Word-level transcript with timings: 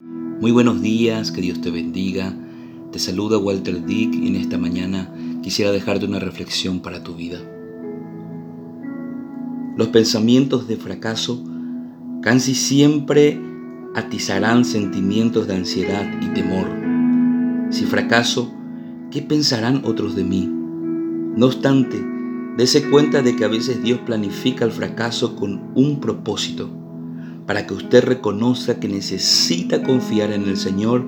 Muy 0.00 0.50
buenos 0.50 0.82
días, 0.82 1.32
que 1.32 1.40
Dios 1.40 1.60
te 1.60 1.70
bendiga. 1.70 2.34
Te 2.92 2.98
saluda 2.98 3.38
Walter 3.38 3.84
Dick 3.84 4.14
y 4.14 4.28
en 4.28 4.36
esta 4.36 4.58
mañana 4.58 5.10
quisiera 5.42 5.72
dejarte 5.72 6.04
una 6.04 6.18
reflexión 6.18 6.80
para 6.80 7.02
tu 7.02 7.14
vida. 7.14 7.38
Los 9.76 9.88
pensamientos 9.88 10.68
de 10.68 10.76
fracaso 10.76 11.42
casi 12.22 12.54
siempre 12.54 13.40
atizarán 13.94 14.64
sentimientos 14.64 15.46
de 15.46 15.56
ansiedad 15.56 16.06
y 16.20 16.26
temor. 16.34 16.68
Si 17.70 17.86
fracaso, 17.86 18.52
¿qué 19.10 19.22
pensarán 19.22 19.82
otros 19.84 20.14
de 20.14 20.24
mí? 20.24 20.46
No 21.36 21.46
obstante, 21.46 22.04
Dese 22.56 22.88
cuenta 22.88 23.20
de 23.20 23.36
que 23.36 23.44
a 23.44 23.48
veces 23.48 23.82
Dios 23.82 24.00
planifica 24.06 24.64
el 24.64 24.72
fracaso 24.72 25.36
con 25.36 25.72
un 25.74 26.00
propósito, 26.00 26.70
para 27.46 27.66
que 27.66 27.74
usted 27.74 28.04
reconozca 28.04 28.80
que 28.80 28.88
necesita 28.88 29.82
confiar 29.82 30.32
en 30.32 30.48
el 30.48 30.56
Señor 30.56 31.06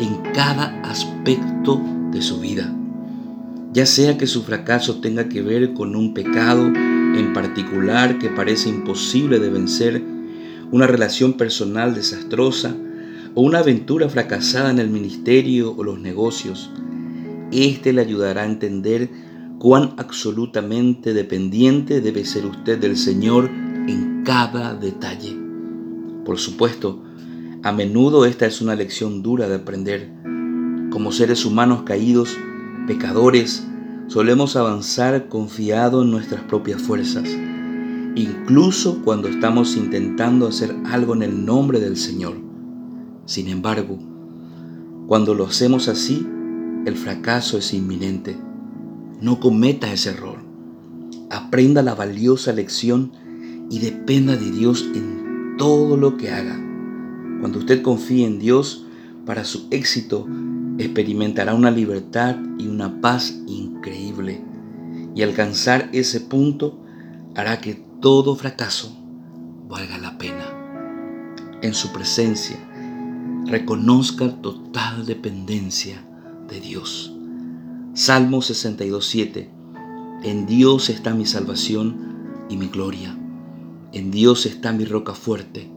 en 0.00 0.32
cada 0.34 0.80
aspecto 0.82 1.82
de 2.12 2.22
su 2.22 2.40
vida. 2.40 2.74
Ya 3.72 3.86
sea 3.86 4.16
que 4.18 4.26
su 4.26 4.42
fracaso 4.42 5.00
tenga 5.00 5.28
que 5.28 5.42
ver 5.42 5.74
con 5.74 5.96
un 5.96 6.14
pecado 6.14 6.66
en 6.66 7.32
particular 7.32 8.18
que 8.18 8.28
parece 8.28 8.68
imposible 8.68 9.38
de 9.38 9.50
vencer, 9.50 10.02
una 10.70 10.86
relación 10.86 11.34
personal 11.34 11.94
desastrosa 11.94 12.74
o 13.34 13.42
una 13.42 13.60
aventura 13.60 14.08
fracasada 14.08 14.70
en 14.70 14.78
el 14.78 14.90
ministerio 14.90 15.74
o 15.76 15.84
los 15.84 15.98
negocios, 15.98 16.70
este 17.50 17.92
le 17.92 18.02
ayudará 18.02 18.42
a 18.42 18.46
entender 18.46 19.08
cuán 19.58 19.94
absolutamente 19.96 21.14
dependiente 21.14 22.00
debe 22.00 22.24
ser 22.24 22.46
usted 22.46 22.78
del 22.78 22.96
Señor 22.96 23.46
en 23.46 24.22
cada 24.24 24.74
detalle. 24.74 25.47
Por 26.28 26.38
supuesto, 26.38 27.02
a 27.62 27.72
menudo 27.72 28.26
esta 28.26 28.44
es 28.44 28.60
una 28.60 28.74
lección 28.74 29.22
dura 29.22 29.48
de 29.48 29.54
aprender. 29.54 30.12
Como 30.90 31.10
seres 31.10 31.46
humanos 31.46 31.84
caídos, 31.86 32.36
pecadores, 32.86 33.66
solemos 34.08 34.54
avanzar 34.54 35.28
confiado 35.30 36.02
en 36.02 36.10
nuestras 36.10 36.42
propias 36.42 36.82
fuerzas, 36.82 37.24
incluso 38.14 39.00
cuando 39.02 39.28
estamos 39.28 39.74
intentando 39.74 40.46
hacer 40.46 40.76
algo 40.84 41.14
en 41.14 41.22
el 41.22 41.46
nombre 41.46 41.80
del 41.80 41.96
Señor. 41.96 42.34
Sin 43.24 43.48
embargo, 43.48 43.98
cuando 45.06 45.32
lo 45.32 45.46
hacemos 45.46 45.88
así, 45.88 46.28
el 46.84 46.96
fracaso 46.96 47.56
es 47.56 47.72
inminente. 47.72 48.36
No 49.22 49.40
cometa 49.40 49.90
ese 49.90 50.10
error. 50.10 50.40
Aprenda 51.30 51.82
la 51.82 51.94
valiosa 51.94 52.52
lección 52.52 53.12
y 53.70 53.78
dependa 53.78 54.36
de 54.36 54.50
Dios 54.50 54.86
en 54.94 55.27
todo 55.58 55.96
lo 55.96 56.16
que 56.16 56.30
haga. 56.30 56.58
Cuando 57.40 57.58
usted 57.58 57.82
confíe 57.82 58.26
en 58.26 58.38
Dios 58.38 58.86
para 59.26 59.44
su 59.44 59.68
éxito, 59.70 60.26
experimentará 60.78 61.54
una 61.54 61.70
libertad 61.70 62.36
y 62.58 62.68
una 62.68 63.00
paz 63.00 63.38
increíble. 63.46 64.42
Y 65.14 65.22
alcanzar 65.22 65.90
ese 65.92 66.20
punto 66.20 66.78
hará 67.34 67.60
que 67.60 67.74
todo 68.00 68.36
fracaso 68.36 68.96
valga 69.68 69.98
la 69.98 70.16
pena. 70.16 70.46
En 71.60 71.74
su 71.74 71.92
presencia, 71.92 72.56
reconozca 73.46 74.40
total 74.40 75.04
dependencia 75.04 76.04
de 76.48 76.60
Dios. 76.60 77.12
Salmo 77.94 78.38
62.7. 78.38 79.48
En 80.22 80.46
Dios 80.46 80.88
está 80.88 81.14
mi 81.14 81.26
salvación 81.26 82.46
y 82.48 82.56
mi 82.56 82.68
gloria. 82.68 83.16
En 83.92 84.10
Dios 84.10 84.46
está 84.46 84.72
mi 84.72 84.84
roca 84.84 85.14
fuerte 85.14 85.70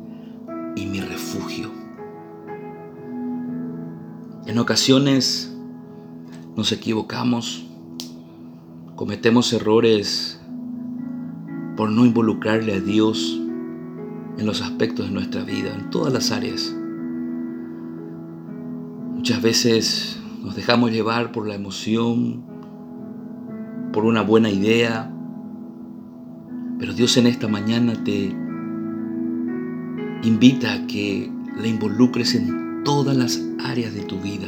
y 0.76 0.86
mi 0.86 1.00
refugio. 1.00 1.72
En 4.46 4.58
ocasiones 4.58 5.56
nos 6.58 6.72
equivocamos, 6.72 7.66
cometemos 8.96 9.54
errores 9.54 10.42
por 11.78 11.90
no 11.90 12.06
involucrarle 12.06 12.74
a 12.74 12.80
Dios 12.82 13.40
en 14.38 14.46
los 14.46 14.62
aspectos 14.62 15.08
de 15.08 15.12
nuestra 15.14 15.44
vida, 15.44 15.74
en 15.74 15.90
todas 15.90 16.12
las 16.12 16.32
áreas. 16.32 16.76
Muchas 19.16 19.42
veces 19.42 20.20
nos 20.44 20.56
dejamos 20.56 20.92
llevar 20.92 21.32
por 21.32 21.48
la 21.48 21.56
emoción, 21.56 22.44
por 23.94 24.06
una 24.06 24.22
buena 24.22 24.50
idea. 24.50 25.11
Pero 26.82 26.94
Dios 26.94 27.16
en 27.18 27.28
esta 27.28 27.48
mañana 27.48 27.94
te 27.94 28.36
invita 30.24 30.74
a 30.74 30.88
que 30.88 31.32
le 31.62 31.68
involucres 31.68 32.34
en 32.34 32.84
todas 32.84 33.16
las 33.16 33.40
áreas 33.64 33.94
de 33.94 34.02
tu 34.02 34.20
vida. 34.20 34.48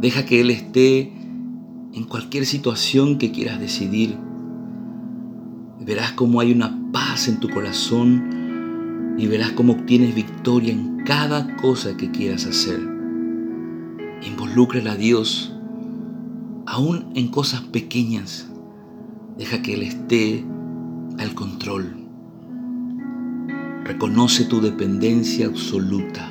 Deja 0.00 0.24
que 0.24 0.40
Él 0.40 0.50
esté 0.50 1.12
en 1.92 2.02
cualquier 2.08 2.46
situación 2.46 3.18
que 3.18 3.30
quieras 3.30 3.60
decidir. 3.60 4.16
Verás 5.78 6.14
cómo 6.14 6.40
hay 6.40 6.50
una 6.50 6.76
paz 6.90 7.28
en 7.28 7.38
tu 7.38 7.48
corazón 7.48 9.14
y 9.18 9.28
verás 9.28 9.52
cómo 9.52 9.74
obtienes 9.74 10.16
victoria 10.16 10.72
en 10.72 11.04
cada 11.04 11.54
cosa 11.58 11.96
que 11.96 12.10
quieras 12.10 12.44
hacer. 12.44 12.80
Involúcrale 14.26 14.90
a 14.90 14.96
Dios, 14.96 15.54
aún 16.66 17.12
en 17.14 17.28
cosas 17.28 17.60
pequeñas. 17.60 18.50
Deja 19.38 19.62
que 19.62 19.74
Él 19.74 19.84
esté 19.84 20.44
al 21.18 21.34
control. 21.34 21.96
Reconoce 23.84 24.44
tu 24.44 24.60
dependencia 24.60 25.46
absoluta 25.46 26.30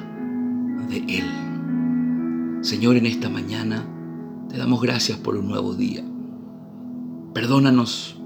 de 0.89 0.97
Él. 0.97 2.61
Señor, 2.61 2.95
en 2.97 3.05
esta 3.05 3.29
mañana 3.29 3.85
te 4.49 4.57
damos 4.57 4.81
gracias 4.81 5.17
por 5.17 5.35
un 5.35 5.47
nuevo 5.47 5.73
día. 5.73 6.03
Perdónanos 7.33 8.17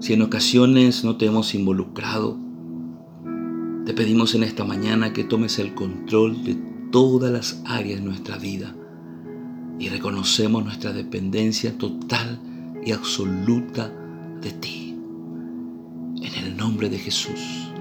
si 0.00 0.12
en 0.12 0.22
ocasiones 0.22 1.04
no 1.04 1.16
te 1.16 1.26
hemos 1.26 1.54
involucrado. 1.54 2.38
Te 3.84 3.94
pedimos 3.94 4.34
en 4.34 4.42
esta 4.42 4.64
mañana 4.64 5.12
que 5.12 5.24
tomes 5.24 5.58
el 5.58 5.74
control 5.74 6.44
de 6.44 6.56
todas 6.92 7.32
las 7.32 7.62
áreas 7.64 8.00
de 8.00 8.06
nuestra 8.06 8.38
vida 8.38 8.74
y 9.78 9.88
reconocemos 9.88 10.64
nuestra 10.64 10.92
dependencia 10.92 11.76
total 11.78 12.40
y 12.84 12.92
absoluta 12.92 13.92
de 14.40 14.50
ti. 14.52 14.77
Nombre 16.68 16.90
de 16.90 16.98
Jesús. 16.98 17.72